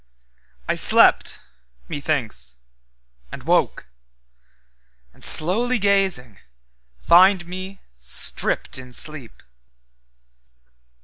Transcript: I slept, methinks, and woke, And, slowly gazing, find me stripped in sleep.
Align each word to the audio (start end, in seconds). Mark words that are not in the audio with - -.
I 0.67 0.73
slept, 0.73 1.43
methinks, 1.87 2.55
and 3.31 3.43
woke, 3.43 3.85
And, 5.13 5.23
slowly 5.23 5.77
gazing, 5.77 6.39
find 6.99 7.45
me 7.47 7.81
stripped 7.99 8.79
in 8.79 8.93
sleep. 8.93 9.43